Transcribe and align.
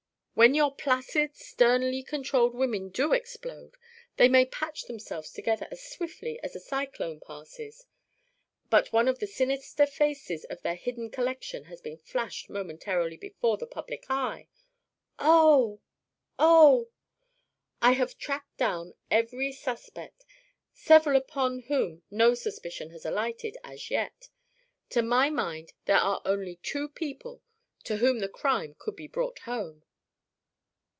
When 0.33 0.55
your 0.55 0.73
placid 0.73 1.35
sternly 1.35 2.01
controlled 2.01 2.55
women 2.55 2.89
do 2.89 3.13
explode, 3.13 3.73
they 4.17 4.27
may 4.27 4.43
patch 4.45 4.85
themselves 4.85 5.31
together 5.31 5.67
as 5.69 5.83
swiftly 5.87 6.39
as 6.41 6.55
a 6.55 6.59
cyclone 6.59 7.19
passes, 7.19 7.85
but 8.71 8.91
one 8.91 9.07
of 9.07 9.19
the 9.19 9.27
sinister 9.27 9.85
faces 9.85 10.43
of 10.45 10.63
their 10.63 10.73
hidden 10.77 11.11
collection 11.11 11.65
has 11.65 11.79
been 11.79 11.99
flashed 11.99 12.49
momentarily 12.49 13.17
before 13.17 13.57
the 13.57 13.67
public 13.67 14.05
eye" 14.09 14.47
"Oh! 15.19 15.79
Oh!" 16.39 16.89
"I 17.79 17.91
have 17.91 18.17
tracked 18.17 18.57
down 18.57 18.95
every 19.11 19.51
suspect, 19.51 20.25
several 20.73 21.17
upon 21.17 21.59
whom 21.67 22.01
no 22.09 22.33
suspicion 22.33 22.89
has 22.91 23.05
alighted 23.05 23.57
as 23.63 23.91
yet. 23.91 24.29
To 24.91 25.03
my 25.03 25.29
mind 25.29 25.73
there 25.85 25.99
are 25.99 26.21
only 26.25 26.55
two 26.63 26.89
people 26.89 27.43
to 27.83 27.97
whom 27.97 28.19
the 28.21 28.29
crime 28.29 28.75
could 28.79 28.95
be 28.95 29.07
brought 29.09 29.37
home." 29.39 29.83